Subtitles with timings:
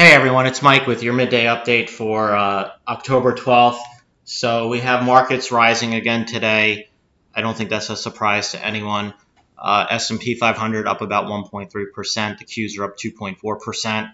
[0.00, 3.80] Hey everyone, it's Mike with your midday update for uh, October 12th.
[4.22, 6.88] So we have markets rising again today.
[7.34, 9.12] I don't think that's a surprise to anyone.
[9.58, 12.38] Uh, S&P 500 up about 1.3%.
[12.38, 14.12] The Qs are up 2.4%.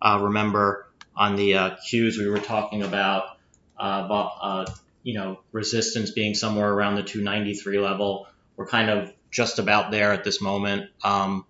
[0.00, 3.36] Uh, remember, on the uh, Qs we were talking about,
[3.78, 4.66] uh, uh,
[5.02, 8.26] you know, resistance being somewhere around the 293 level.
[8.56, 11.44] We're kind of just about there at this moment, um,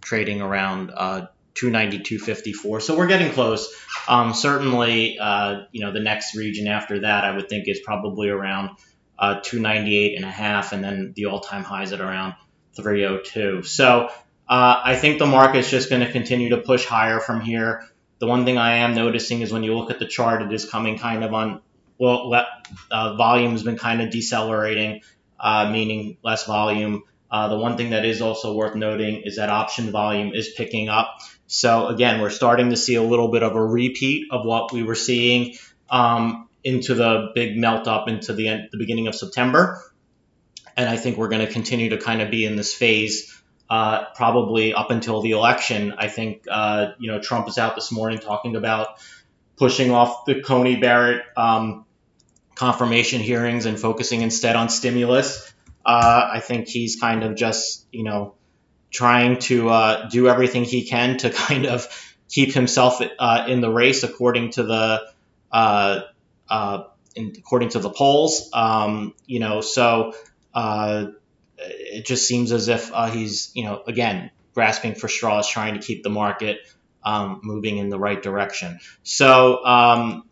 [0.00, 0.92] trading around
[1.52, 2.82] uh, 292.54.
[2.82, 3.74] So we're getting close.
[4.08, 8.28] Um, certainly, uh, you know, the next region after that, I would think is probably
[8.28, 8.70] around
[9.18, 12.34] uh, 298 and a half, and then the all-time highs at around
[12.76, 13.62] 302.
[13.62, 14.08] So
[14.48, 17.86] uh, I think the market's just going to continue to push higher from here.
[18.18, 20.68] The one thing I am noticing is when you look at the chart, it is
[20.68, 21.60] coming kind of on.
[21.98, 22.32] Well,
[22.90, 25.02] uh, volume has been kind of decelerating,
[25.38, 27.04] uh, meaning less volume.
[27.30, 30.88] Uh, the one thing that is also worth noting is that option volume is picking
[30.88, 31.18] up.
[31.52, 34.82] So again, we're starting to see a little bit of a repeat of what we
[34.82, 35.56] were seeing
[35.90, 39.82] um, into the big melt up into the end, the beginning of September.
[40.78, 44.06] And I think we're going to continue to kind of be in this phase uh,
[44.14, 45.94] probably up until the election.
[45.98, 48.88] I think uh, you know Trump is out this morning talking about
[49.58, 51.84] pushing off the Coney Barrett um,
[52.54, 55.52] confirmation hearings and focusing instead on stimulus.
[55.84, 58.36] Uh, I think he's kind of just, you know,
[58.92, 61.88] trying to uh, do everything he can to kind of
[62.28, 65.02] keep himself uh, in the race according to the
[65.50, 66.00] uh,
[66.48, 66.84] uh,
[67.16, 68.50] in, according to the polls.
[68.52, 70.14] Um, you know, so
[70.54, 71.06] uh,
[71.58, 76.02] it just seems as if he's, you know, again grasping for straws, trying to keep
[76.02, 76.58] the market
[77.02, 78.78] um, moving in the right direction.
[79.02, 79.64] So.
[79.64, 80.24] Um,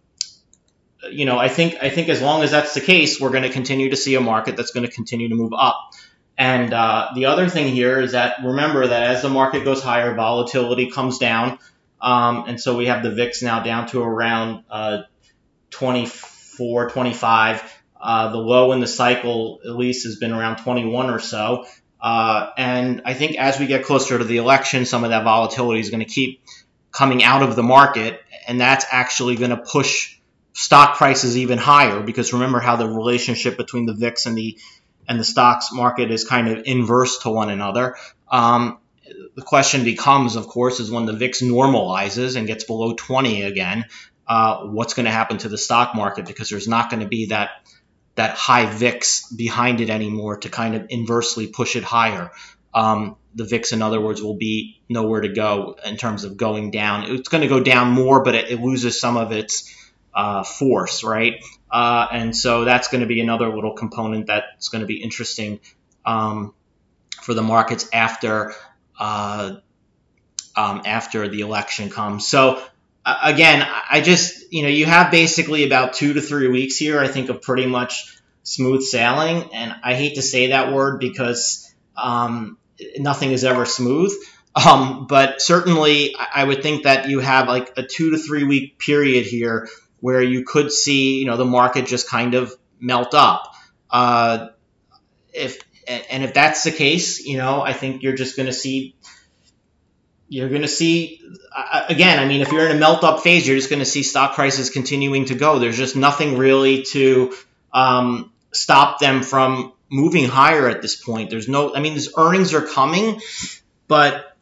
[1.10, 3.48] you know, I think I think as long as that's the case, we're going to
[3.48, 5.89] continue to see a market that's going to continue to move up.
[6.40, 10.14] And uh, the other thing here is that remember that as the market goes higher,
[10.14, 11.58] volatility comes down,
[12.00, 15.02] um, and so we have the VIX now down to around uh,
[15.68, 17.82] 24, 25.
[18.00, 21.66] Uh, the low in the cycle, at least, has been around 21 or so.
[22.00, 25.80] Uh, and I think as we get closer to the election, some of that volatility
[25.80, 26.42] is going to keep
[26.90, 28.18] coming out of the market,
[28.48, 30.16] and that's actually going to push
[30.54, 34.58] stock prices even higher because remember how the relationship between the VIX and the
[35.10, 37.96] and the stocks market is kind of inverse to one another.
[38.30, 38.78] Um,
[39.34, 43.86] the question becomes, of course, is when the VIX normalizes and gets below 20 again,
[44.28, 47.26] uh, what's going to happen to the stock market because there's not going to be
[47.26, 47.50] that
[48.14, 52.30] that high VIX behind it anymore to kind of inversely push it higher.
[52.72, 56.70] Um, the VIX, in other words, will be nowhere to go in terms of going
[56.70, 57.10] down.
[57.10, 59.74] It's going to go down more, but it, it loses some of its
[60.14, 61.42] uh, force, right?
[61.70, 65.60] Uh, and so that's going to be another little component that's going to be interesting
[66.04, 66.54] um,
[67.22, 68.52] for the markets after
[68.98, 69.56] uh,
[70.56, 72.26] um, after the election comes.
[72.26, 72.62] So
[73.04, 77.08] again, I just you know you have basically about two to three weeks here, I
[77.08, 79.50] think, of pretty much smooth sailing.
[79.54, 82.58] And I hate to say that word because um,
[82.98, 84.12] nothing is ever smooth.
[84.54, 88.78] Um, but certainly, I would think that you have like a two to three week
[88.80, 89.68] period here
[90.00, 93.54] where you could see, you know, the market just kind of melt up.
[93.90, 94.48] Uh,
[95.32, 98.94] if and if that's the case, you know, I think you're just going to see
[100.28, 101.20] you're going to see
[101.88, 102.20] again.
[102.20, 104.34] I mean, if you're in a melt up phase, you're just going to see stock
[104.34, 105.58] prices continuing to go.
[105.58, 107.34] There's just nothing really to
[107.72, 111.30] um, stop them from moving higher at this point.
[111.30, 113.20] There's no, I mean, these earnings are coming,
[113.88, 114.36] but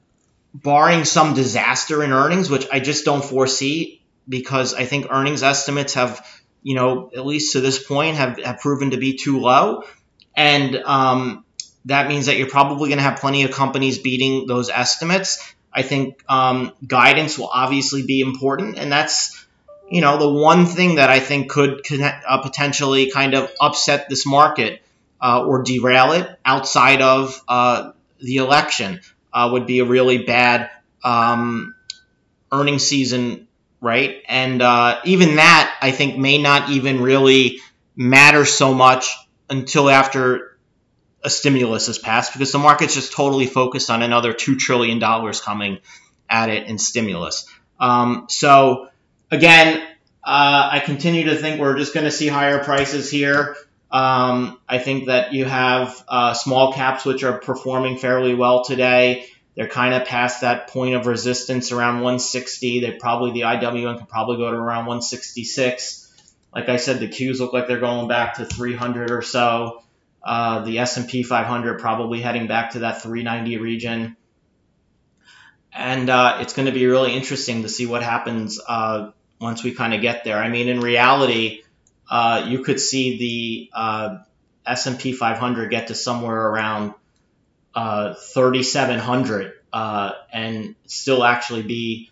[0.52, 5.94] barring some disaster in earnings, which I just don't foresee, because I think earnings estimates
[5.94, 6.26] have,
[6.62, 9.84] you know, at least to this point, have, have proven to be too low.
[10.36, 11.44] And um,
[11.86, 15.54] that means that you're probably going to have plenty of companies beating those estimates.
[15.72, 19.46] I think um, guidance will obviously be important, and that's
[19.90, 24.08] you know the one thing that I think could connect, uh, potentially kind of upset
[24.08, 24.82] this market
[25.20, 29.00] uh, or derail it outside of uh, the election
[29.32, 30.70] uh, would be a really bad
[31.02, 31.74] um,
[32.52, 33.47] earning season
[33.80, 34.22] right?
[34.28, 37.60] And uh, even that, I think, may not even really
[37.96, 39.16] matter so much
[39.50, 40.58] until after
[41.24, 45.78] a stimulus is passed because the market's just totally focused on another $2 trillion coming
[46.30, 47.46] at it in stimulus.
[47.80, 48.88] Um, so,
[49.30, 49.80] again,
[50.24, 53.56] uh, I continue to think we're just going to see higher prices here.
[53.90, 59.26] Um, I think that you have uh, small caps which are performing fairly well today.
[59.58, 62.78] They're kind of past that point of resistance around 160.
[62.78, 66.32] They probably the IWM can probably go to around 166.
[66.54, 69.82] Like I said, the Qs look like they're going back to 300 or so.
[70.22, 74.16] Uh, the S&P 500 probably heading back to that 390 region.
[75.72, 79.10] and uh, it's going to be really interesting to see what happens uh,
[79.40, 80.38] once we kind of get there.
[80.38, 81.62] I mean, in reality,
[82.08, 84.18] uh, you could see the uh,
[84.64, 86.94] S&P 500 get to somewhere around
[87.74, 92.10] uh, 3,700 uh, and still actually be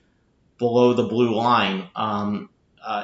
[0.58, 2.48] below the blue line um,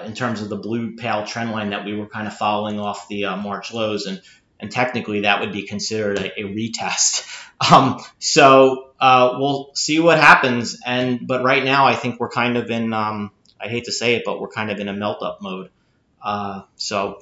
[0.04, 3.08] in terms of the blue pale trend line that we were kind of following off
[3.08, 4.22] the March lows and
[4.62, 7.28] and technically that would be considered a, a retest.
[7.70, 10.80] Um, so uh, we'll see what happens.
[10.84, 12.92] And but right now, I think we're kind of in.
[12.92, 15.70] Um, I hate to say it, but we're kind of in a melt up mode.
[16.20, 17.20] Uh, so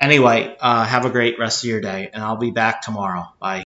[0.00, 3.24] anyway, uh, have a great rest of your day, and I'll be back tomorrow.
[3.38, 3.54] Bye.